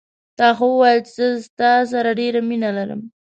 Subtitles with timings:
[0.39, 3.01] تا خو ویل چې زه ستا سره ډېره مینه لرم